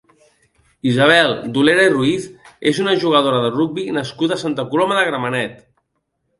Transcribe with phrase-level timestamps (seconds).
[0.91, 2.25] Isabel Dolera i Ruiz
[2.73, 5.65] és una jugadora de rugbi nascuda a Santa Coloma de Gramenet.